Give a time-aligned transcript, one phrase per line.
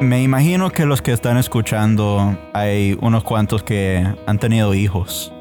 [0.00, 5.32] Me imagino que los que están escuchando hay unos cuantos que han tenido hijos.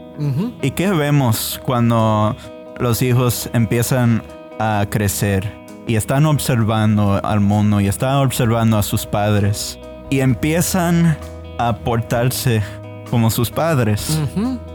[0.63, 2.35] ¿Y qué vemos cuando
[2.79, 4.23] los hijos empiezan
[4.59, 5.53] a crecer
[5.85, 11.17] y están observando al mundo y están observando a sus padres y empiezan
[11.59, 12.63] a portarse
[13.11, 14.19] como sus padres,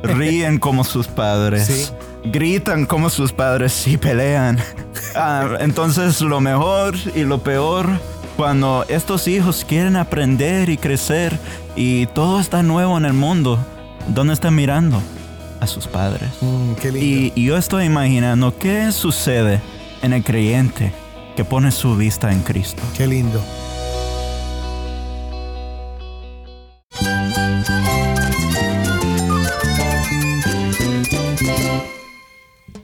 [0.02, 1.92] ríen como sus padres,
[2.24, 4.58] gritan como sus padres y pelean.
[5.14, 7.86] Ah, entonces lo mejor y lo peor
[8.42, 11.38] cuando estos hijos quieren aprender y crecer
[11.76, 13.56] y todo está nuevo en el mundo,
[14.08, 15.00] ¿dónde están mirando?
[15.60, 16.28] A sus padres.
[16.40, 19.60] Mm, y, y yo estoy imaginando qué sucede
[20.02, 20.92] en el creyente
[21.36, 22.82] que pone su vista en Cristo.
[22.96, 23.40] Qué lindo.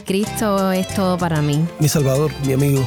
[0.06, 1.66] Cristo es todo para mí.
[1.80, 2.86] Mi Salvador, mi amigo,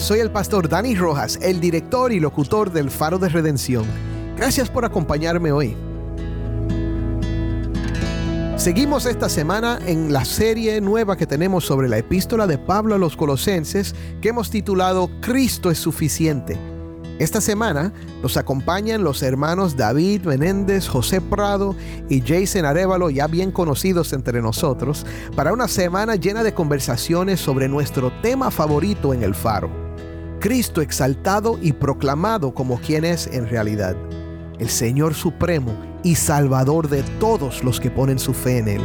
[0.00, 3.84] Soy el pastor Dani Rojas, el director y locutor del Faro de Redención.
[4.36, 5.76] Gracias por acompañarme hoy.
[8.56, 12.98] Seguimos esta semana en la serie nueva que tenemos sobre la epístola de Pablo a
[12.98, 16.58] los Colosenses que hemos titulado Cristo es suficiente.
[17.18, 21.76] Esta semana nos acompañan los hermanos David Menéndez, José Prado
[22.08, 25.04] y Jason Arevalo, ya bien conocidos entre nosotros,
[25.36, 29.89] para una semana llena de conversaciones sobre nuestro tema favorito en el faro.
[30.40, 33.94] Cristo exaltado y proclamado como quien es en realidad,
[34.58, 38.80] el Señor Supremo y Salvador de todos los que ponen su fe en Él.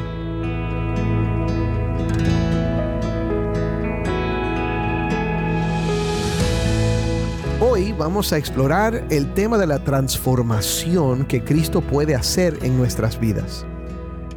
[7.61, 13.17] Hoy vamos a explorar el tema de la transformación que Cristo puede hacer en nuestras
[13.17, 13.65] vidas.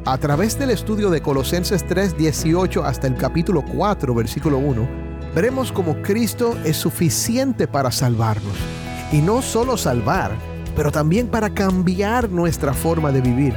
[0.05, 5.71] A través del estudio de Colosenses 3, 18 hasta el capítulo 4, versículo 1, veremos
[5.71, 8.55] cómo Cristo es suficiente para salvarnos.
[9.11, 10.31] Y no solo salvar,
[10.75, 13.53] pero también para cambiar nuestra forma de vivir.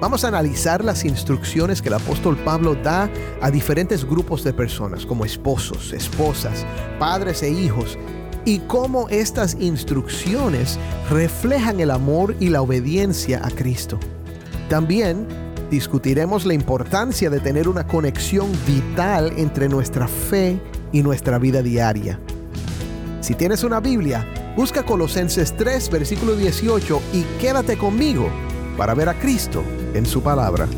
[0.00, 3.08] Vamos a analizar las instrucciones que el apóstol Pablo da
[3.40, 6.66] a diferentes grupos de personas, como esposos, esposas,
[6.98, 7.96] padres e hijos,
[8.44, 10.78] y cómo estas instrucciones
[11.10, 13.98] reflejan el amor y la obediencia a Cristo.
[14.68, 15.26] También
[15.74, 20.60] discutiremos la importancia de tener una conexión vital entre nuestra fe
[20.92, 22.20] y nuestra vida diaria.
[23.20, 24.24] Si tienes una Biblia,
[24.56, 28.28] busca Colosenses 3, versículo 18 y quédate conmigo
[28.76, 29.64] para ver a Cristo
[29.94, 30.68] en su palabra.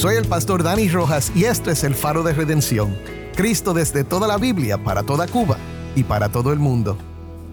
[0.00, 2.96] Soy el pastor Dani Rojas y esto es el faro de redención.
[3.36, 5.58] Cristo desde toda la Biblia, para toda Cuba
[5.94, 6.96] y para todo el mundo.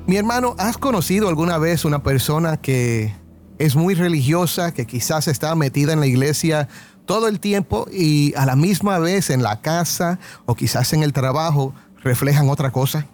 [0.05, 3.13] Mi hermano, ¿has conocido alguna vez una persona que
[3.57, 6.69] es muy religiosa, que quizás está metida en la iglesia
[7.05, 11.11] todo el tiempo y a la misma vez en la casa o quizás en el
[11.11, 13.07] trabajo reflejan otra cosa?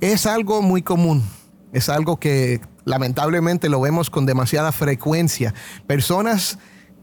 [0.00, 1.24] Es algo muy común,
[1.72, 5.52] es algo que lamentablemente lo vemos con demasiada frecuencia.
[5.88, 6.60] Personas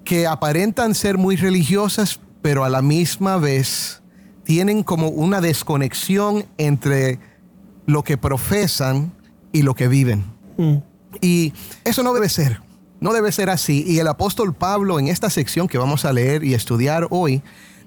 [0.07, 4.01] que aparentan ser muy religiosas, pero a la misma vez
[4.45, 7.19] tienen como una desconexión entre
[7.85, 9.11] lo que profesan
[9.51, 10.23] y lo que viven.
[10.55, 10.77] Mm.
[11.19, 11.51] Y
[11.83, 12.61] eso no debe ser,
[13.01, 13.83] no debe ser así.
[13.85, 17.41] Y el apóstol Pablo en esta sección que vamos a leer y estudiar hoy,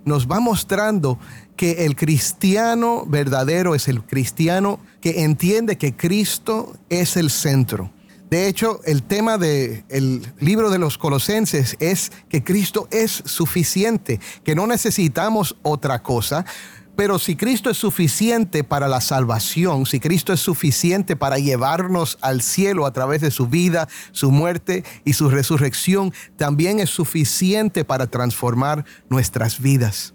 [0.04, 1.18] nos va mostrando
[1.56, 7.90] que el cristiano verdadero es el cristiano que entiende que Cristo es el centro
[8.30, 14.54] de hecho, el tema del libro de los colosenses es que Cristo es suficiente, que
[14.54, 16.44] no necesitamos otra cosa.
[16.94, 22.40] Pero si Cristo es suficiente para la salvación, si Cristo es suficiente para llevarnos al
[22.40, 28.06] cielo a través de su vida, su muerte y su resurrección, también es suficiente para
[28.06, 30.14] transformar nuestras vidas.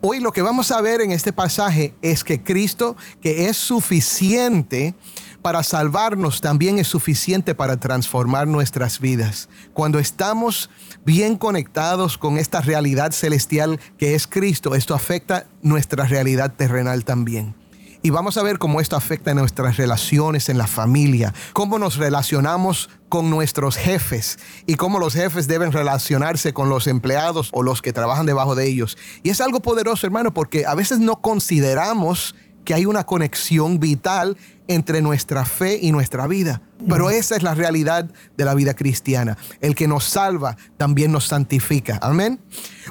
[0.00, 4.94] Hoy lo que vamos a ver en este pasaje es que Cristo, que es suficiente,
[5.42, 9.48] para salvarnos también es suficiente para transformar nuestras vidas.
[9.72, 10.70] Cuando estamos
[11.04, 17.54] bien conectados con esta realidad celestial que es Cristo, esto afecta nuestra realidad terrenal también.
[18.00, 22.90] Y vamos a ver cómo esto afecta nuestras relaciones en la familia, cómo nos relacionamos
[23.08, 27.92] con nuestros jefes y cómo los jefes deben relacionarse con los empleados o los que
[27.92, 28.96] trabajan debajo de ellos.
[29.24, 34.36] Y es algo poderoso, hermano, porque a veces no consideramos que hay una conexión vital
[34.68, 36.62] entre nuestra fe y nuestra vida.
[36.88, 39.36] Pero esa es la realidad de la vida cristiana.
[39.60, 41.98] El que nos salva también nos santifica.
[42.00, 42.38] Amén.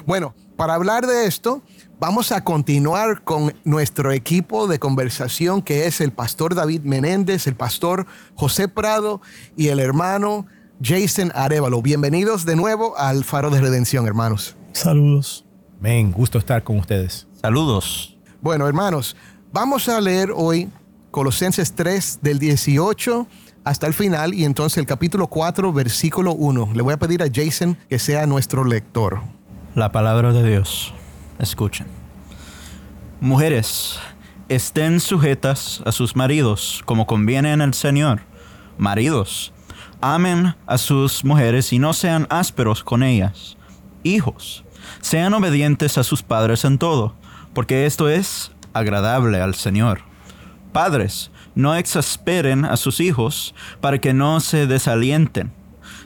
[0.04, 1.62] Bueno, para hablar de esto,
[1.98, 7.54] vamos a continuar con nuestro equipo de conversación que es el pastor David Menéndez, el
[7.54, 9.22] pastor José Prado
[9.56, 10.46] y el hermano
[10.82, 11.80] Jason Arevalo.
[11.80, 14.56] Bienvenidos de nuevo al Faro de Redención, hermanos.
[14.72, 15.44] Saludos.
[15.80, 17.28] Men, gusto estar con ustedes.
[17.40, 18.16] Saludos.
[18.40, 19.16] Bueno, hermanos,
[19.50, 20.68] Vamos a leer hoy
[21.10, 23.26] Colosenses 3 del 18
[23.64, 26.70] hasta el final y entonces el capítulo 4 versículo 1.
[26.74, 29.20] Le voy a pedir a Jason que sea nuestro lector.
[29.74, 30.92] La palabra de Dios.
[31.38, 31.86] Escuchen.
[33.20, 33.98] Mujeres,
[34.48, 38.22] estén sujetas a sus maridos como conviene en el Señor.
[38.76, 39.52] Maridos,
[40.00, 43.56] amen a sus mujeres y no sean ásperos con ellas.
[44.02, 44.64] Hijos,
[45.00, 47.14] sean obedientes a sus padres en todo,
[47.54, 50.07] porque esto es agradable al Señor.
[50.72, 55.52] Padres, no exasperen a sus hijos para que no se desalienten.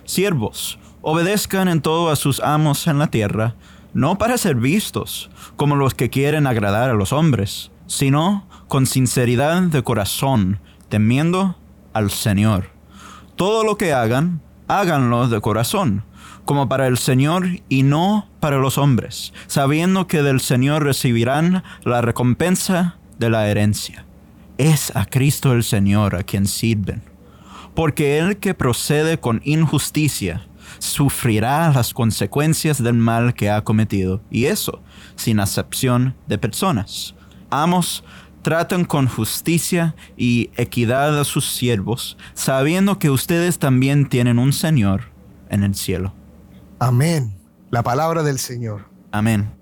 [0.04, 3.54] Siervos, obedezcan en todo a sus amos en la tierra,
[3.94, 9.62] no para ser vistos como los que quieren agradar a los hombres, sino con sinceridad
[9.62, 11.56] de corazón, temiendo
[11.92, 12.70] al Señor.
[13.36, 16.04] Todo lo que hagan, háganlo de corazón
[16.44, 22.00] como para el Señor y no para los hombres, sabiendo que del Señor recibirán la
[22.00, 24.04] recompensa de la herencia.
[24.62, 27.02] Es a Cristo el Señor a quien sirven.
[27.74, 30.46] Porque el que procede con injusticia
[30.78, 34.80] sufrirá las consecuencias del mal que ha cometido, y eso
[35.16, 37.16] sin acepción de personas.
[37.50, 38.04] Amos
[38.42, 45.10] tratan con justicia y equidad a sus siervos, sabiendo que ustedes también tienen un Señor
[45.48, 46.14] en el cielo.
[46.78, 47.36] Amén.
[47.72, 48.88] La palabra del Señor.
[49.10, 49.52] Amén.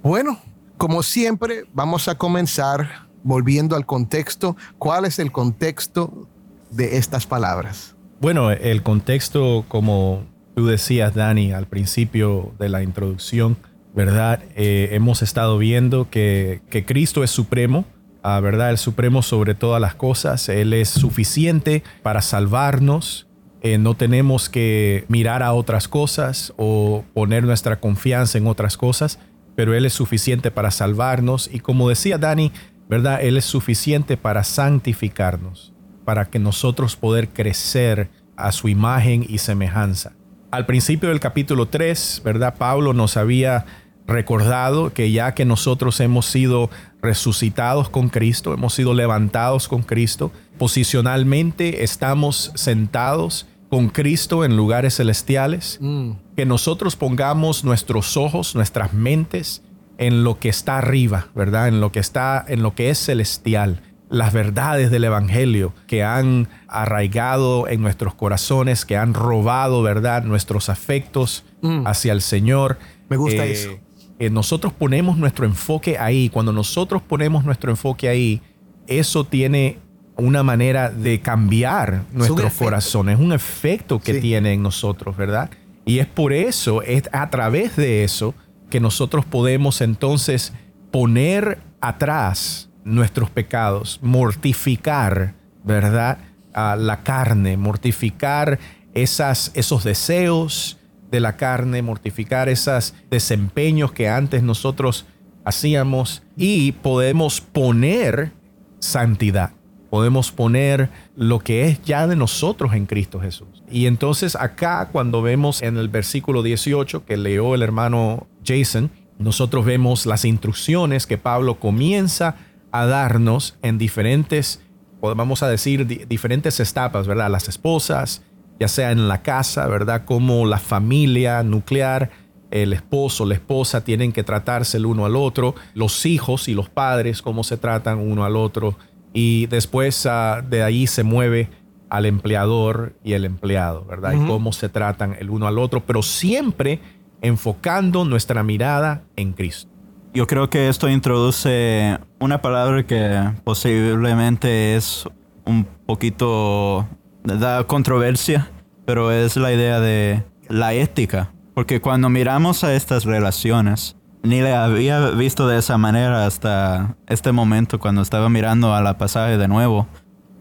[0.00, 0.38] Bueno,
[0.76, 4.56] como siempre, vamos a comenzar volviendo al contexto.
[4.78, 6.28] ¿Cuál es el contexto
[6.70, 7.94] de estas palabras?
[8.20, 10.24] Bueno, el contexto, como
[10.54, 13.56] tú decías, Dani, al principio de la introducción,
[13.94, 14.42] ¿verdad?
[14.54, 17.84] Eh, hemos estado viendo que, que Cristo es supremo,
[18.22, 18.70] ah, ¿verdad?
[18.70, 20.48] El supremo sobre todas las cosas.
[20.48, 23.26] Él es suficiente para salvarnos.
[23.60, 29.18] Eh, no tenemos que mirar a otras cosas o poner nuestra confianza en otras cosas,
[29.54, 32.50] pero Él es suficiente para salvarnos y como decía Dani,
[32.88, 33.22] ¿verdad?
[33.22, 35.72] Él es suficiente para santificarnos,
[36.04, 40.12] para que nosotros poder crecer a su imagen y semejanza.
[40.50, 42.56] Al principio del capítulo 3, ¿verdad?
[42.58, 43.64] Pablo nos había
[44.06, 46.70] recordado que ya que nosotros hemos sido
[47.00, 54.96] resucitados con Cristo, hemos sido levantados con Cristo, posicionalmente estamos sentados con Cristo en lugares
[54.96, 56.10] celestiales, mm.
[56.36, 59.62] que nosotros pongamos nuestros ojos, nuestras mentes
[59.98, 61.68] en lo que está arriba, ¿verdad?
[61.68, 66.48] En lo que está, en lo que es celestial, las verdades del Evangelio que han
[66.68, 70.24] arraigado en nuestros corazones, que han robado, ¿verdad?
[70.24, 71.86] Nuestros afectos mm.
[71.86, 72.78] hacia el Señor.
[73.08, 73.70] Me gusta eh, eso.
[74.18, 76.28] Eh, nosotros ponemos nuestro enfoque ahí.
[76.28, 78.42] Cuando nosotros ponemos nuestro enfoque ahí,
[78.86, 79.78] eso tiene
[80.16, 85.50] una manera de cambiar nuestros corazones, un efecto que tiene en nosotros, ¿verdad?
[85.84, 88.34] Y es por eso, es a través de eso
[88.72, 90.54] que nosotros podemos entonces
[90.90, 96.16] poner atrás nuestros pecados, mortificar, ¿verdad?
[96.54, 98.58] A la carne, mortificar
[98.94, 100.78] esos deseos
[101.10, 105.04] de la carne, mortificar esos desempeños que antes nosotros
[105.44, 108.32] hacíamos y podemos poner
[108.78, 109.52] santidad
[109.90, 113.62] podemos poner lo que es ya de nosotros en Cristo Jesús.
[113.70, 119.64] Y entonces acá cuando vemos en el versículo 18 que leyó el hermano Jason, nosotros
[119.64, 122.36] vemos las instrucciones que Pablo comienza
[122.70, 124.60] a darnos en diferentes,
[125.00, 127.30] vamos a decir, diferentes etapas, ¿verdad?
[127.30, 128.22] Las esposas,
[128.58, 130.04] ya sea en la casa, ¿verdad?
[130.04, 132.10] Como la familia nuclear,
[132.50, 136.68] el esposo, la esposa tienen que tratarse el uno al otro, los hijos y los
[136.68, 138.76] padres, cómo se tratan uno al otro,
[139.12, 141.50] y después ah, de ahí se mueve
[141.90, 144.14] al empleador y el empleado, ¿verdad?
[144.14, 146.80] Y cómo se tratan el uno al otro, pero siempre
[147.22, 149.70] enfocando nuestra mirada en Cristo.
[150.12, 155.08] Yo creo que esto introduce una palabra que posiblemente es
[155.46, 156.86] un poquito
[157.24, 158.50] da controversia,
[158.84, 161.32] pero es la idea de la ética.
[161.54, 167.32] Porque cuando miramos a estas relaciones, ni le había visto de esa manera hasta este
[167.32, 169.88] momento cuando estaba mirando a la pasaje de nuevo.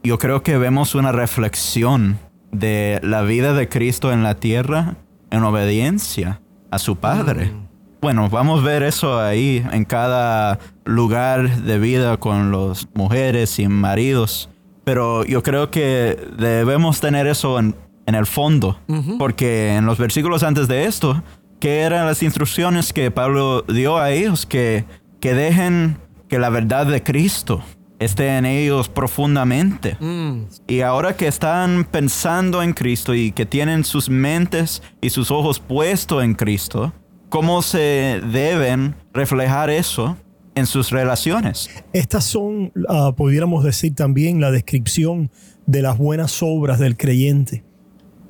[0.03, 2.19] Yo creo que vemos una reflexión
[2.51, 4.95] de la vida de Cristo en la tierra
[5.29, 6.40] en obediencia
[6.71, 7.51] a su Padre.
[7.51, 7.71] Mm.
[8.01, 13.67] Bueno, vamos a ver eso ahí en cada lugar de vida con las mujeres y
[13.67, 14.49] maridos.
[14.83, 17.75] Pero yo creo que debemos tener eso en,
[18.07, 18.77] el fondo,
[19.17, 21.23] porque en los versículos antes de esto,
[21.61, 24.83] que eran las instrucciones que Pablo dio a ellos, que,
[25.21, 25.97] que dejen
[26.27, 27.63] que la verdad de Cristo
[28.01, 29.95] esté en ellos profundamente.
[29.99, 30.45] Mm.
[30.67, 35.59] Y ahora que están pensando en Cristo y que tienen sus mentes y sus ojos
[35.59, 36.91] puestos en Cristo,
[37.29, 40.17] ¿cómo se deben reflejar eso
[40.55, 41.69] en sus relaciones?
[41.93, 45.29] Estas son, uh, pudiéramos decir también, la descripción
[45.67, 47.63] de las buenas obras del creyente.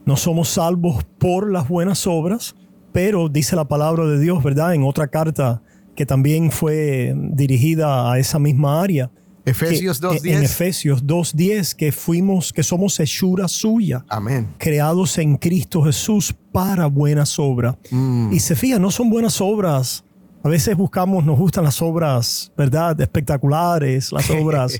[0.06, 2.56] No somos salvos por las buenas obras,
[2.92, 4.74] pero dice la palabra de Dios, ¿verdad?
[4.74, 5.62] En otra carta
[5.96, 9.12] que también fue dirigida a esa misma área.
[9.46, 10.32] Efesios 2.10.
[10.32, 14.06] En Efesios 2.10, que fuimos, que somos hechura suya.
[14.08, 14.54] Amén.
[14.58, 17.76] Creados en Cristo Jesús para buenas obras.
[17.90, 18.32] Mm.
[18.32, 20.04] Y se fija, no son buenas obras.
[20.44, 23.00] A veces buscamos, nos gustan las obras, ¿verdad?
[23.02, 24.80] Espectaculares, las obras.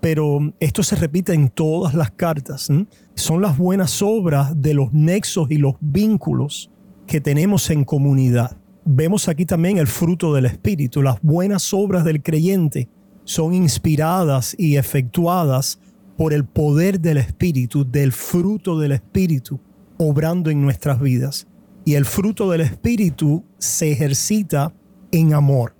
[0.00, 2.68] pero esto se repite en todas las cartas.
[3.14, 6.70] Son las buenas obras de los nexos y los vínculos
[7.06, 8.56] que tenemos en comunidad.
[8.84, 11.02] Vemos aquí también el fruto del Espíritu.
[11.02, 12.88] Las buenas obras del creyente
[13.28, 15.78] son inspiradas y efectuadas
[16.16, 19.60] por el poder del Espíritu, del fruto del Espíritu,
[19.98, 21.46] obrando en nuestras vidas.
[21.84, 24.72] Y el fruto del Espíritu se ejercita
[25.12, 25.74] en amor.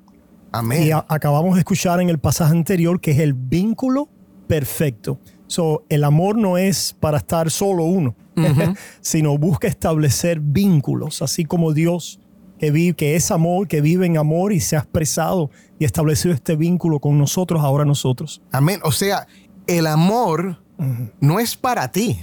[0.52, 0.88] Amén.
[0.88, 4.10] Y acabamos de escuchar en el pasaje anterior que es el vínculo
[4.46, 5.18] perfecto.
[5.46, 8.14] So, el amor no es para estar solo uno,
[9.00, 12.20] sino busca establecer vínculos, así como Dios
[12.58, 16.34] que, vive, que es amor, que vive en amor y se ha expresado y establecido
[16.34, 18.42] este vínculo con nosotros, ahora nosotros.
[18.52, 18.80] Amén.
[18.82, 19.26] O sea,
[19.66, 20.62] el amor
[21.20, 22.20] no es para ti.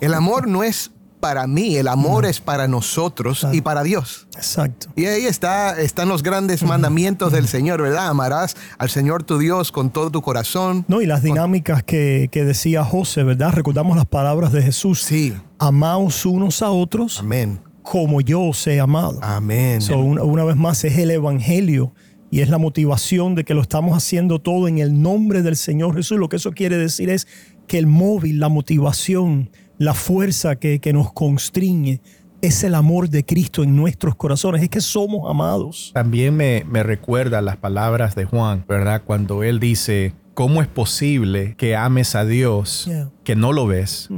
[0.00, 0.90] El amor no es
[1.20, 4.28] para mí, el amor es para nosotros y para Dios.
[4.36, 4.88] Exacto.
[4.96, 8.08] Y ahí está, están los grandes mandamientos del Señor, ¿verdad?
[8.08, 10.84] Amarás al Señor tu Dios con todo tu corazón.
[10.88, 13.52] No, y las dinámicas que, decía José, ¿verdad?
[13.52, 15.02] Recordamos las palabras de Jesús.
[15.02, 15.34] Sí.
[15.58, 17.18] Amaos unos a otros.
[17.20, 17.60] Amén.
[17.86, 19.20] Como yo os he amado.
[19.22, 19.78] Amén.
[19.94, 21.92] una, una vez más, es el Evangelio
[22.32, 25.94] y es la motivación de que lo estamos haciendo todo en el nombre del Señor
[25.94, 26.18] Jesús.
[26.18, 27.28] Lo que eso quiere decir es
[27.68, 32.00] que el móvil, la motivación, la fuerza que, nos constriñe
[32.42, 35.92] es el amor de Cristo en nuestros corazones, es que somos amados.
[35.94, 39.02] También me, recuerda las palabras de Juan, ¿verdad?
[39.06, 42.90] Cuando él dice, ¿cómo es posible que ames a Dios
[43.22, 44.08] que no lo ves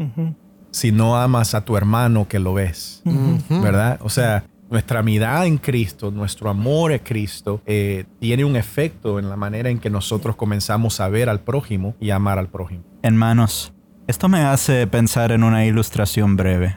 [0.78, 3.02] si no amas a tu hermano que lo ves?
[3.48, 3.98] ¿Verdad?
[4.02, 9.28] O sea, nuestra mirada en Cristo, nuestro amor a Cristo, eh, tiene un efecto en
[9.28, 12.84] la manera en que nosotros comenzamos a ver al prójimo y amar al prójimo.
[13.02, 13.72] Hermanos,
[14.06, 16.76] esto me hace pensar en una ilustración breve.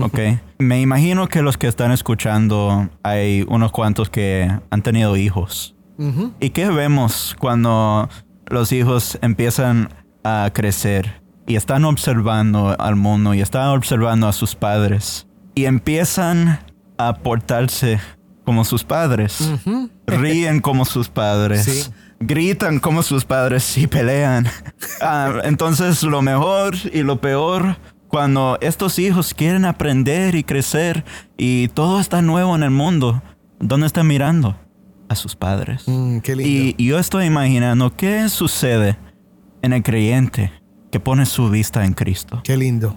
[0.00, 0.18] ¿ok?
[0.58, 5.74] Me imagino que los que están escuchando hay unos cuantos que han tenido hijos.
[6.40, 8.10] ¿Y qué vemos cuando
[8.48, 9.88] los hijos empiezan
[10.24, 16.60] a crecer y están observando al mundo y están observando a sus padres y empiezan
[16.98, 18.00] a portarse
[18.44, 19.52] como sus padres?
[20.06, 21.64] Ríen como sus padres.
[21.64, 24.46] Sí gritan como sus padres y pelean.
[25.00, 27.76] Ah, entonces lo mejor y lo peor
[28.08, 31.04] cuando estos hijos quieren aprender y crecer
[31.36, 33.22] y todo está nuevo en el mundo,
[33.58, 34.56] ¿dónde están mirando?
[35.08, 35.84] A sus padres.
[35.86, 38.96] Mm, y yo estoy imaginando qué sucede
[39.62, 40.52] en el creyente
[40.96, 42.40] que pone su vista en Cristo.
[42.42, 42.96] Qué lindo.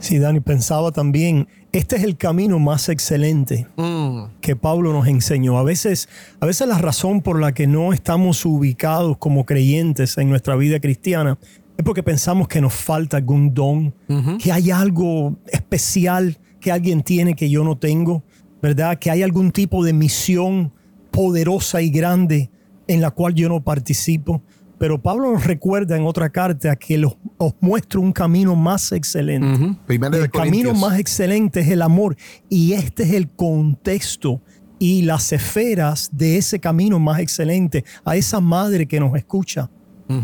[0.00, 4.40] Sí, Dani, pensaba también, este es el camino más excelente mm.
[4.40, 5.56] que Pablo nos enseñó.
[5.56, 6.08] A veces,
[6.40, 10.80] a veces la razón por la que no estamos ubicados como creyentes en nuestra vida
[10.80, 11.38] cristiana
[11.76, 13.94] es porque pensamos que nos falta algún don,
[14.42, 18.24] que hay algo especial que alguien tiene que yo no tengo,
[18.60, 18.98] ¿verdad?
[18.98, 20.72] Que hay algún tipo de misión
[21.12, 22.50] poderosa y grande
[22.88, 24.42] en la cual yo no participo.
[24.78, 27.04] Pero Pablo nos recuerda en otra carta que
[27.36, 29.76] os muestro un camino más excelente.
[29.88, 32.16] El camino más excelente es el amor.
[32.48, 34.40] Y este es el contexto
[34.78, 37.84] y las esferas de ese camino más excelente.
[38.04, 39.68] A esa madre que nos escucha,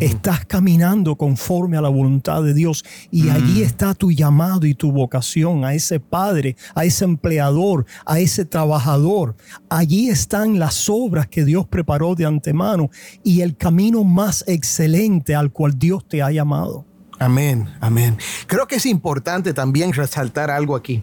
[0.01, 3.31] Estás caminando conforme a la voluntad de Dios y mm.
[3.31, 8.45] allí está tu llamado y tu vocación a ese padre, a ese empleador, a ese
[8.45, 9.37] trabajador.
[9.69, 12.91] Allí están las obras que Dios preparó de antemano
[13.23, 16.87] y el camino más excelente al cual Dios te ha llamado.
[17.19, 18.17] Amén, amén.
[18.47, 21.03] Creo que es importante también resaltar algo aquí,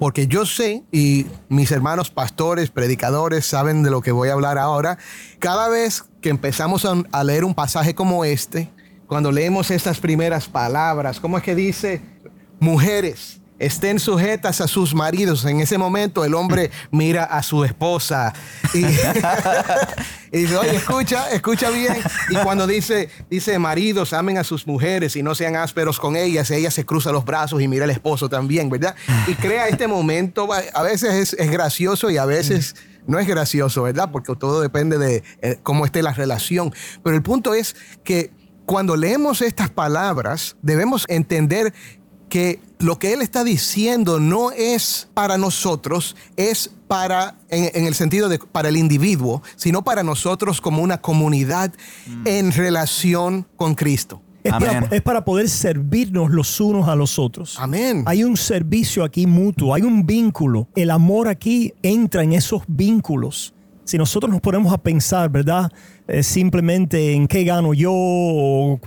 [0.00, 4.56] porque yo sé, y mis hermanos pastores, predicadores, saben de lo que voy a hablar
[4.56, 4.96] ahora,
[5.40, 8.70] cada vez que empezamos a, leer un pasaje como este,
[9.06, 12.00] cuando leemos estas primeras palabras, ¿cómo es que dice?
[12.60, 15.44] Mujeres, estén sujetas a sus maridos.
[15.44, 18.32] En ese momento el hombre mira a su esposa
[18.74, 18.82] y,
[20.38, 21.94] dice, oye, escucha, escucha bien.
[22.30, 26.50] Y cuando dice, dice, maridos, amen a sus mujeres y no sean ásperos con ellas,
[26.50, 28.96] ella se cruza los brazos y mira al esposo también, ¿verdad?
[29.28, 32.76] Y crea este momento, a veces es, gracioso y a veces
[33.06, 34.10] no es gracioso, ¿verdad?
[34.10, 36.72] Porque todo depende de eh, cómo esté la relación.
[37.02, 38.30] Pero el punto es que
[38.64, 41.74] cuando leemos estas palabras, debemos entender
[42.28, 48.28] que lo que él está diciendo no es para nosotros, es para, en, el sentido
[48.28, 51.72] de para el individuo, sino para nosotros como una comunidad
[52.06, 52.26] mm.
[52.26, 54.22] en relación con Cristo.
[54.42, 57.58] Es para, es para, poder servirnos los unos a los otros.
[57.58, 58.04] Amén.
[58.06, 60.66] Hay un servicio aquí mutuo, hay un vínculo.
[60.74, 63.52] El amor aquí entra en esos vínculos.
[63.84, 65.70] Si nosotros nos ponemos a pensar, ¿verdad?
[66.10, 68.80] Eh, simplemente en qué gano yo, o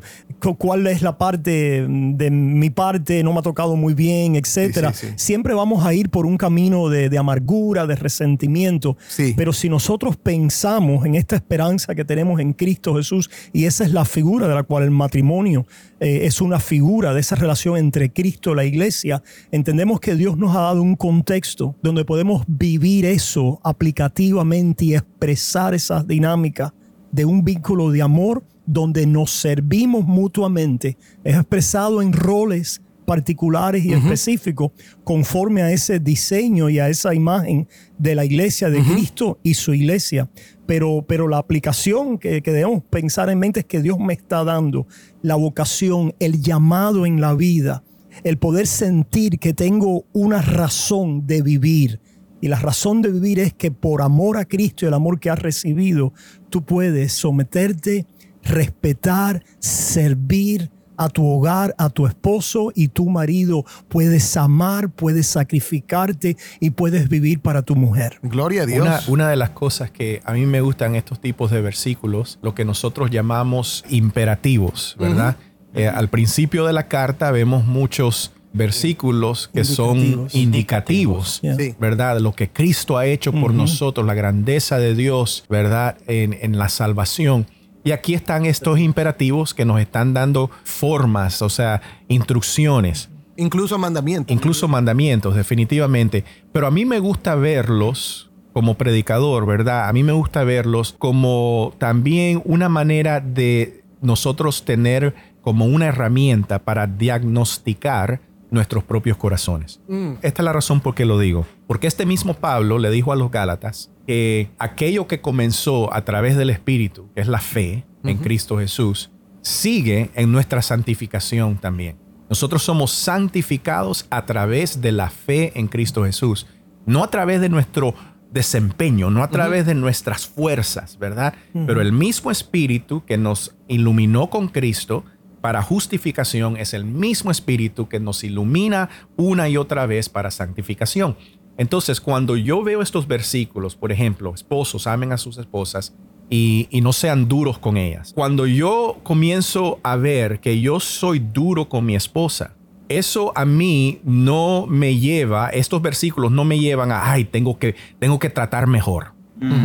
[0.57, 4.93] cuál es la parte de mi parte, no me ha tocado muy bien, etcétera.
[5.15, 8.97] Siempre vamos a ir por un camino de, amargura, de resentimiento.
[9.37, 13.91] Pero si nosotros pensamos en esta esperanza que tenemos en Cristo Jesús, y esa es
[13.91, 15.65] la figura de la cual el matrimonio
[15.99, 20.37] eh, es una figura de esa relación entre Cristo y la iglesia, entendemos que Dios
[20.37, 26.73] nos ha dado un contexto donde podemos vivir eso aplicativamente y expresar esas dinámicas
[27.13, 33.93] de un vínculo de amor donde nos servimos mutuamente, es expresado en roles particulares y
[33.93, 34.71] específicos
[35.03, 37.67] conforme a ese diseño y a esa imagen
[37.97, 40.29] de la iglesia de Cristo y su iglesia.
[40.65, 44.45] Pero, pero la aplicación que, que, debemos pensar en mente es que Dios me está
[44.45, 44.87] dando
[45.21, 47.83] la vocación, el llamado en la vida,
[48.23, 51.99] el poder sentir que tengo una razón de vivir,
[52.43, 55.29] y la razón de vivir es que por amor a Cristo y el amor que
[55.29, 56.11] has recibido,
[56.53, 58.05] tú puedes someterte,
[58.43, 63.65] respetar, servir a tu hogar, a tu esposo y tu marido.
[63.89, 68.19] Puedes amar, puedes sacrificarte y puedes vivir para tu mujer.
[68.21, 69.07] Gloria a Dios.
[69.07, 72.65] Una, de las cosas que a mí me gustan estos tipos de versículos, lo que
[72.65, 75.37] nosotros llamamos imperativos, ¿verdad?
[75.73, 81.41] Eh, al principio de la carta vemos muchos versículos que son indicativos,
[81.79, 82.19] ¿verdad?
[82.19, 85.97] Lo que Cristo ha hecho por nosotros, la grandeza de Dios, ¿verdad?
[86.07, 87.47] En, la salvación.
[87.83, 93.09] Y aquí están estos imperativos que nos están dando formas, o sea, instrucciones.
[93.35, 94.33] Incluso mandamientos.
[94.33, 96.23] Incluso mandamientos, definitivamente.
[96.51, 99.89] Pero a mí me gusta verlos como predicador, ¿verdad?
[99.89, 106.59] A mí me gusta verlos como también una manera de nosotros tener como una herramienta
[106.59, 108.21] para diagnosticar
[108.53, 109.81] nuestros propios corazones.
[109.87, 110.13] Mm.
[110.21, 111.45] Esta es la razón por qué lo digo.
[111.67, 116.37] Porque este mismo Pablo le dijo a los Gálatas que aquello que comenzó a través
[116.37, 119.11] del Espíritu, que es la fe en Cristo Jesús,
[119.41, 121.97] sigue en nuestra santificación también.
[122.29, 126.45] Nosotros somos santificados a través de la fe en Cristo Jesús,
[126.85, 127.95] no a través de nuestro
[128.31, 131.35] desempeño, no a través de nuestras fuerzas, ¿verdad?
[131.53, 135.05] Pero el mismo Espíritu que nos iluminó con Cristo,
[135.43, 141.17] para justificación es el mismo espíritu que nos ilumina una y otra vez para santificación.
[141.57, 145.93] Entonces, cuando yo veo estos versículos, por ejemplo, esposos amen a sus esposas
[146.29, 148.13] y, no sean duros con ellas.
[148.15, 152.55] Cuando yo comienzo a ver que yo soy duro con mi esposa,
[152.87, 157.75] eso a mí no me lleva, estos versículos no me llevan a, ay, tengo que,
[157.99, 159.12] tengo que tratar mejor.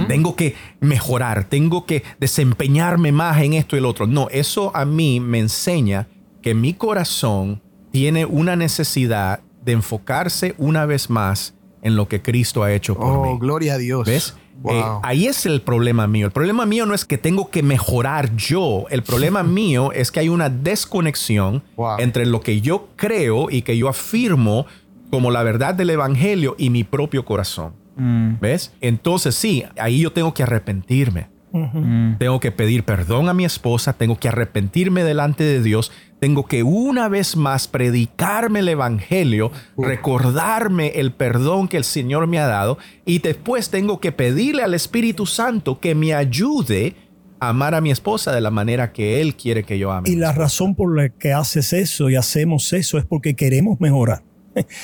[0.08, 4.06] Tengo que mejorar, tengo que desempeñarme más en esto y el otro.
[4.06, 6.08] No, eso a mí me enseña
[6.42, 12.62] que mi corazón tiene una necesidad de enfocarse una vez más en lo que Cristo
[12.62, 13.38] ha hecho por oh, mí.
[13.38, 14.06] gloria a Dios.
[14.06, 14.34] ¿Ves?
[14.68, 16.26] Eh, ahí es el problema mío.
[16.26, 18.86] El problema mío no es que tengo que mejorar yo.
[18.90, 21.62] El problema mío es que hay una desconexión
[21.98, 24.66] entre lo que yo creo y que yo afirmo
[25.10, 27.72] como la verdad del Evangelio y mi propio corazón.
[27.98, 28.38] Mm.
[28.40, 28.72] ¿Ves?
[28.80, 31.28] Entonces sí, ahí yo tengo que arrepentirme.
[31.52, 32.18] Mm.
[32.18, 36.62] Tengo que pedir perdón a mi esposa, tengo que arrepentirme delante de Dios, tengo que
[36.62, 42.78] una vez más predicarme el Evangelio, recordarme el perdón que el Señor me ha dado
[43.04, 46.96] y después tengo que pedirle al Espíritu Santo que me ayude
[47.40, 50.10] a amar a mi esposa de la manera que Él quiere que yo ame.
[50.10, 54.22] Y la razón por la que haces eso y hacemos eso es porque queremos mejorar.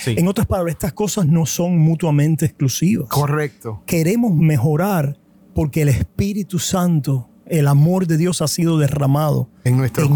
[0.06, 3.08] En otras palabras, estas cosas no son mutuamente exclusivas.
[3.08, 3.82] Correcto.
[3.86, 5.18] Queremos mejorar
[5.54, 10.08] porque el Espíritu Santo el amor de Dios ha sido derramado en nuestros,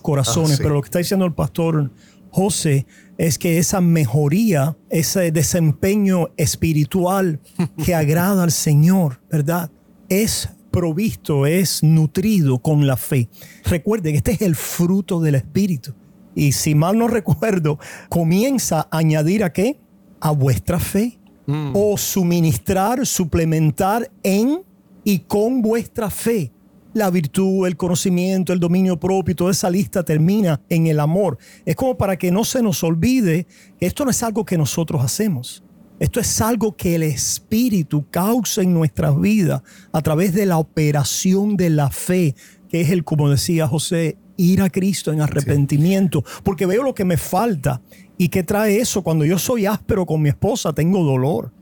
[0.00, 0.54] corazones.
[0.54, 1.90] Ah, Pero lo que está diciendo el pastor
[2.30, 7.40] José es que esa mejoría, ese desempeño espiritual
[7.84, 9.70] que agrada al Señor, ¿verdad?
[10.08, 13.28] Es provisto, es nutrido con la fe.
[13.64, 15.94] Recuerden, este es el fruto del Espíritu.
[16.38, 19.80] Y si mal no recuerdo, comienza a añadir a qué?
[20.20, 21.18] A vuestra fe.
[21.46, 21.72] Mm.
[21.74, 24.62] O suministrar, suplementar en
[25.02, 26.52] y con vuestra fe.
[26.94, 31.38] La virtud, el conocimiento, el dominio propio, toda esa lista termina en el amor.
[31.66, 33.48] Es como para que no se nos olvide
[33.80, 35.64] que esto no es algo que nosotros hacemos.
[35.98, 41.56] Esto es algo que el Espíritu causa en nuestras vidas a través de la operación
[41.56, 42.36] de la fe,
[42.68, 47.04] que es el, como decía José, ir a Cristo en arrepentimiento, porque veo lo que
[47.04, 47.82] me falta.
[48.16, 49.02] ¿Y qué trae eso?
[49.02, 51.52] Cuando yo soy áspero con mi esposa, tengo dolor.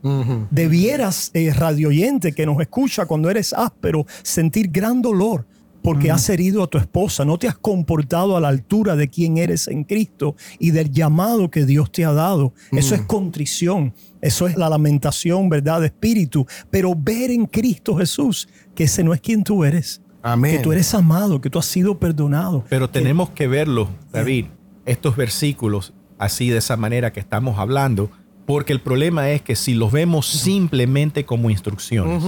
[0.49, 5.45] Debieras, eh, radio oyente que nos escucha, cuando eres áspero, sentir gran dolor
[5.87, 9.37] porque has herido a tu esposa, no te has comportado a la altura de quien
[9.37, 12.53] eres en Cristo y del llamado que Dios te ha dado.
[12.73, 15.79] Eso es contrición, eso es la lamentación, ¿verdad?
[15.79, 20.01] De espíritu, pero ver en Cristo Jesús que ese no es quien tú eres.
[20.35, 22.63] Que tú eres amado, que tú has sido perdonado.
[22.69, 24.47] Pero tenemos que verlo, David,
[24.85, 28.09] estos versículos así de esa manera que estamos hablando,
[28.45, 32.23] porque el problema es que si los vemos simplemente como instrucciones,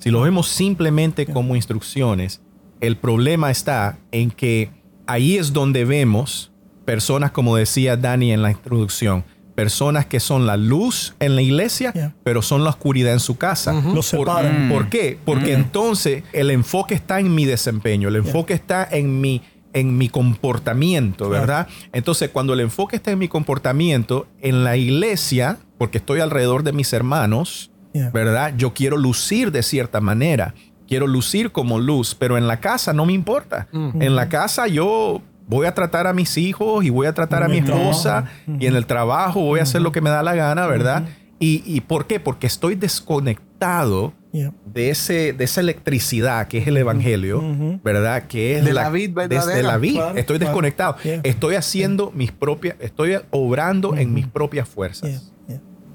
[0.00, 2.42] si los vemos simplemente como instrucciones,
[2.80, 4.70] el problema está en que
[5.06, 6.52] ahí es donde vemos
[6.84, 9.24] personas, como decía Dani en la introducción,
[9.54, 13.72] personas que son la luz en la iglesia, pero son la oscuridad en su casa.
[13.72, 14.68] Los separan.
[14.68, 15.18] ¿Por, qué?
[15.24, 20.08] Porque entonces el enfoque está en mi desempeño, el enfoque está en mi, en mi
[20.08, 21.68] comportamiento, ¿verdad?
[21.92, 26.72] Entonces, cuando el enfoque está en mi comportamiento, en la iglesia, porque estoy alrededor de
[26.72, 27.70] mis hermanos,
[28.12, 28.54] ¿verdad?
[28.56, 30.54] Yo quiero lucir de cierta manera.
[30.88, 33.68] Quiero lucir como luz, pero en la casa no me importa.
[33.72, 37.48] En la casa yo voy a tratar a mis hijos y voy a tratar a
[37.48, 38.24] mi esposa
[38.58, 41.04] y en el trabajo voy a hacer lo que me da la gana, ¿verdad?
[41.38, 42.20] y, por qué?
[42.20, 47.42] Porque estoy desconectado de, ese, de esa electricidad que es el Evangelio,
[47.82, 48.26] ¿verdad?
[48.26, 50.12] Que es de la, vida Desde la vida.
[50.16, 50.96] estoy desconectado.
[51.22, 55.32] Estoy haciendo mis propias, estoy obrando en mis propias fuerzas.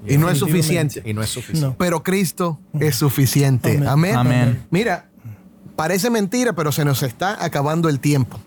[0.06, 1.02] Y no es suficiente.
[1.04, 1.74] Y no es suficiente.
[1.78, 3.82] Pero Cristo es suficiente.
[3.86, 4.16] Amén.
[4.16, 4.66] Amén.
[4.70, 5.10] Mira,
[5.76, 8.38] parece mentira, pero se nos está acabando el tiempo.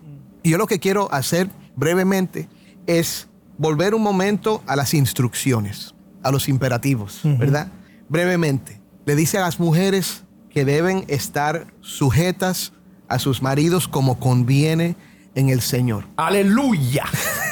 [0.44, 2.48] Y yo lo que quiero hacer brevemente
[2.88, 3.28] es
[3.58, 7.72] volver un momento a las instrucciones, a los imperativos, ¿verdad?
[8.10, 12.74] Brevemente, le dice a las mujeres que deben estar sujetas
[13.08, 14.96] a sus maridos como conviene
[15.36, 16.06] en el Señor.
[16.18, 17.06] Aleluya.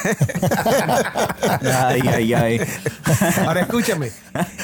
[1.62, 2.62] ay, ay, ay.
[3.46, 4.12] Ahora escúchame,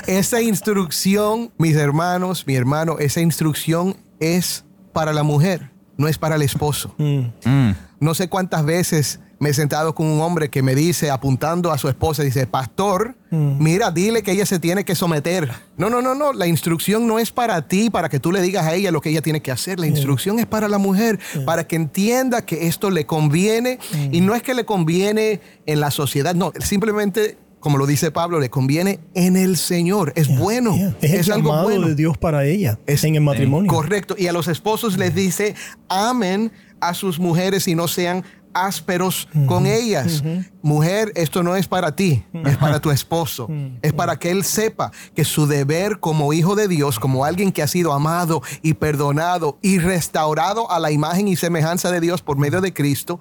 [0.07, 6.35] esa instrucción, mis hermanos, mi hermano, esa instrucción es para la mujer, no es para
[6.35, 6.93] el esposo.
[6.97, 7.19] Mm.
[7.45, 7.75] Mm.
[7.99, 11.77] No sé cuántas veces me he sentado con un hombre que me dice, apuntando a
[11.77, 13.61] su esposa, dice, pastor, mm.
[13.61, 15.51] mira, dile que ella se tiene que someter.
[15.77, 18.65] No, no, no, no, la instrucción no es para ti, para que tú le digas
[18.65, 19.79] a ella lo que ella tiene que hacer.
[19.79, 23.79] La instrucción es para la mujer, para que entienda que esto le conviene.
[24.11, 28.39] Y no es que le conviene en la sociedad, no, simplemente como lo dice Pablo,
[28.39, 30.13] le conviene en el Señor.
[30.15, 30.75] Es bueno.
[31.01, 31.87] Es, algo bueno.
[31.87, 33.71] de Dios para ella es, en el matrimonio.
[33.71, 34.13] Correcto.
[34.15, 35.55] Y a los esposos les dice,
[35.89, 38.23] amen a sus mujeres y no sean
[38.53, 40.23] ásperos con ellas.
[40.61, 43.49] Mujer, esto no es para ti, es para tu esposo.
[43.81, 47.63] Es para que él sepa que su deber como hijo de Dios, como alguien que
[47.63, 52.37] ha sido amado y perdonado y restaurado a la imagen y semejanza de Dios por
[52.37, 53.19] medio de Cristo,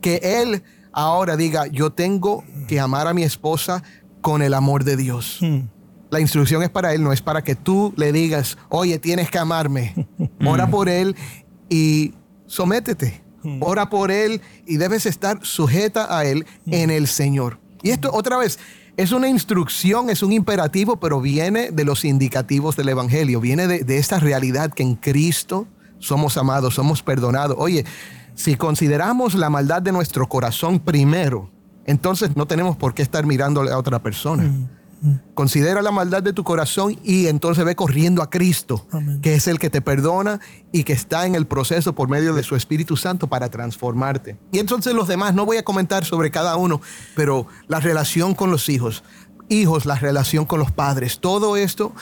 [0.00, 3.82] que él ahora diga, yo tengo que amar a mi esposa
[4.20, 5.40] con el amor de Dios.
[6.10, 9.38] La instrucción es para él, no es para que tú le digas, oye, tienes que
[9.38, 10.08] amarme.
[10.44, 11.14] Ora por él
[11.68, 12.14] y
[12.46, 13.22] sométete.
[13.60, 17.58] Ora por él y debes estar sujeta a él en el Señor.
[17.82, 18.58] Y esto otra vez
[18.96, 23.84] es una instrucción, es un imperativo, pero viene de los indicativos del Evangelio, viene de,
[23.84, 25.66] de esta realidad que en Cristo
[26.00, 27.56] somos amados, somos perdonados.
[27.58, 27.86] Oye,
[28.40, 31.50] si consideramos la maldad de nuestro corazón primero,
[31.84, 34.50] entonces no tenemos por qué estar mirándole a otra persona.
[35.34, 38.86] Considera la maldad de tu corazón y entonces ve corriendo a Cristo,
[39.20, 40.40] que es el que te perdona
[40.72, 44.38] y que está en el proceso por medio de su Espíritu Santo para transformarte.
[44.52, 46.80] Y entonces los demás, no voy a comentar sobre cada uno,
[47.14, 49.04] pero la relación con los hijos,
[49.50, 51.92] hijos, la relación con los padres, todo esto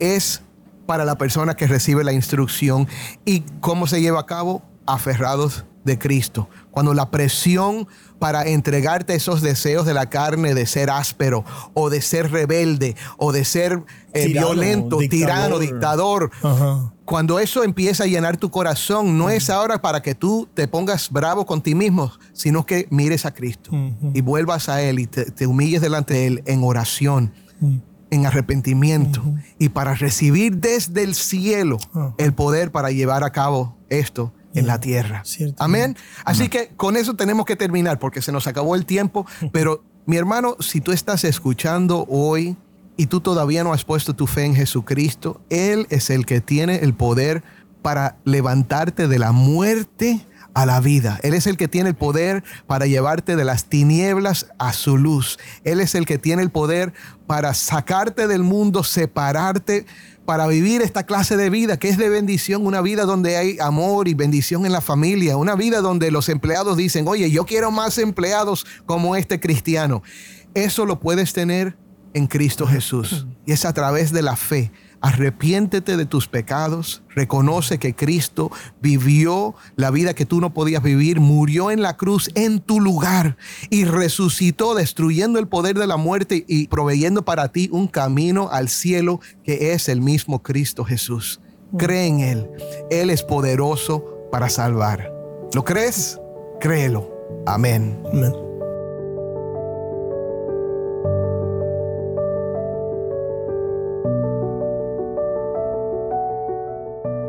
[0.00, 0.42] es
[0.84, 2.88] para la persona que recibe la instrucción
[3.24, 6.48] y cómo se lleva a cabo aferrados de Cristo.
[6.70, 12.02] Cuando la presión para entregarte esos deseos de la carne de ser áspero o de
[12.02, 16.30] ser rebelde o de ser eh, violento, tirano, dictador.
[17.04, 21.10] cuando eso empieza a llenar tu corazón, no es ahora para que tú te pongas
[21.10, 23.70] bravo con ti mismo, sino que mires a Cristo
[24.14, 27.32] y vuelvas a Él y te, humilles delante de Él en oración,
[28.10, 29.22] en arrepentimiento
[29.58, 31.78] y para recibir desde el cielo
[32.18, 35.22] el poder para llevar a cabo esto en la tierra.
[35.58, 35.96] Amén.
[36.24, 40.16] Así que con eso tenemos que terminar porque se nos acabó el tiempo, pero mi
[40.16, 42.56] hermano, si tú estás escuchando hoy,
[42.98, 46.80] y tú todavía no has puesto tu fe en Jesucristo, Él es el que tiene
[46.80, 47.44] el poder
[47.80, 50.20] para levantarte de la muerte
[50.58, 51.20] a la vida.
[51.22, 55.38] Él es el que tiene el poder para llevarte de las tinieblas a su luz.
[55.62, 56.92] Él es el que tiene el poder
[57.28, 59.86] para sacarte del mundo, separarte,
[60.24, 64.08] para vivir esta clase de vida que es de bendición, una vida donde hay amor
[64.08, 67.96] y bendición en la familia, una vida donde los empleados dicen, oye, yo quiero más
[67.96, 70.02] empleados como este cristiano.
[70.54, 71.78] Eso lo puedes tener
[72.14, 73.28] en Cristo Jesús.
[73.46, 74.72] Y es a través de la fe.
[75.00, 78.50] Arrepiéntete de tus pecados, reconoce que Cristo
[78.82, 83.36] vivió la vida que tú no podías vivir, murió en la cruz en tu lugar
[83.70, 88.68] y resucitó destruyendo el poder de la muerte y proveyendo para ti un camino al
[88.68, 91.40] cielo que es el mismo Cristo Jesús.
[91.76, 92.50] Cree en Él.
[92.90, 95.12] Él es poderoso para salvar.
[95.54, 96.18] ¿Lo crees?
[96.60, 97.08] Créelo.
[97.46, 98.02] Amén.
[98.12, 98.47] Amén.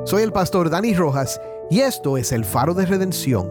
[0.09, 3.47] Soy el pastor Dani Rojas y esto es el faro de redención.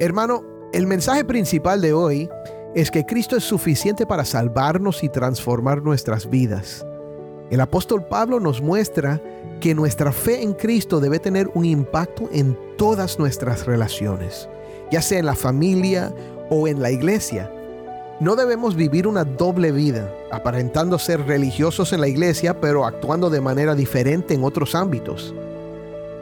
[0.00, 2.28] Hermano, el mensaje principal de hoy
[2.74, 6.84] es que Cristo es suficiente para salvarnos y transformar nuestras vidas.
[7.52, 9.22] El apóstol Pablo nos muestra
[9.60, 14.48] que nuestra fe en Cristo debe tener un impacto en todas nuestras relaciones,
[14.90, 16.12] ya sea en la familia
[16.50, 17.52] o en la iglesia.
[18.20, 23.40] No debemos vivir una doble vida, aparentando ser religiosos en la iglesia, pero actuando de
[23.40, 25.34] manera diferente en otros ámbitos.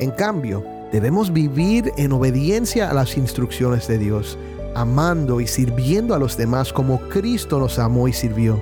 [0.01, 4.39] En cambio, debemos vivir en obediencia a las instrucciones de Dios,
[4.75, 8.59] amando y sirviendo a los demás como Cristo nos amó y sirvió.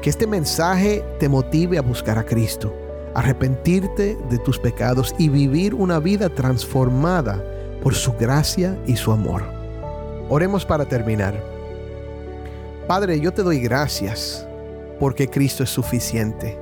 [0.00, 2.72] Que este mensaje te motive a buscar a Cristo,
[3.14, 7.44] arrepentirte de tus pecados y vivir una vida transformada
[7.82, 9.42] por su gracia y su amor.
[10.30, 11.55] Oremos para terminar.
[12.86, 14.46] Padre, yo te doy gracias
[15.00, 16.56] porque Cristo es suficiente.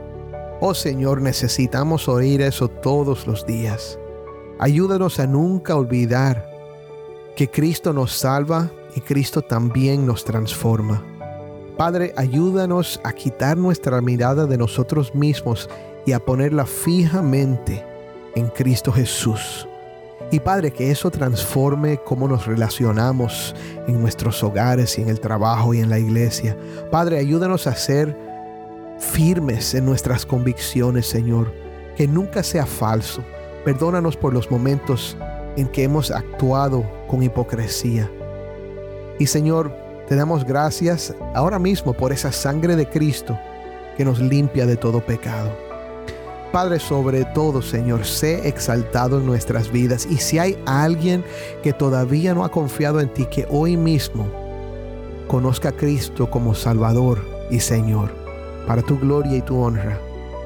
[0.61, 3.99] Oh Señor, necesitamos oír eso todos los días.
[4.59, 6.49] Ayúdanos a nunca olvidar
[7.37, 11.05] que Cristo nos salva y Cristo también nos transforma.
[11.77, 15.69] Padre, ayúdanos a quitar nuestra mirada de nosotros mismos
[16.07, 17.85] y a ponerla fijamente
[18.35, 19.69] en Cristo Jesús.
[20.35, 23.55] Y Padre, que eso transforme cómo nos relacionamos
[23.87, 26.57] en nuestros hogares y en el trabajo y en la iglesia.
[26.91, 28.19] Padre, ayúdanos a ser
[28.99, 31.53] firmes en nuestras convicciones, Señor.
[31.97, 33.23] Que nunca sea falso.
[33.65, 35.17] Perdónanos por los momentos
[35.57, 38.11] en que hemos actuado con hipocresía.
[39.21, 39.73] Y Señor,
[40.09, 43.39] te damos gracias ahora mismo por esa sangre de Cristo
[43.97, 45.74] que nos limpia de todo pecado.
[46.55, 50.07] Padre, sobre todo, Señor, sé exaltado en nuestras vidas.
[50.09, 51.25] Y si hay alguien
[51.65, 54.29] que todavía no ha confiado en ti, que hoy mismo
[55.27, 57.19] conozca a Cristo como Salvador
[57.51, 58.15] y Señor,
[58.69, 59.99] para tu gloria y tu honra.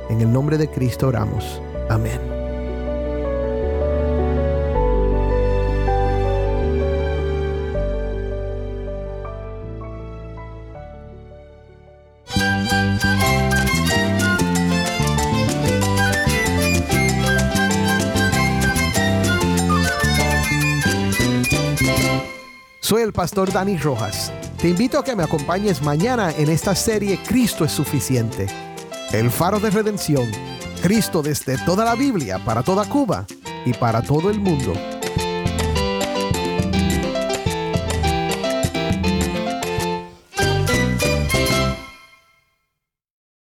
[0.09, 1.61] En el nombre de Cristo oramos.
[1.91, 2.28] Amén.
[23.19, 24.33] Pastor Dani Rojas.
[24.63, 28.47] Te invito a que me acompañes mañana en esta serie Cristo es suficiente.
[29.11, 30.31] El faro de redención.
[30.83, 33.27] Cristo desde toda la Biblia, para toda Cuba
[33.67, 34.73] y para todo el mundo.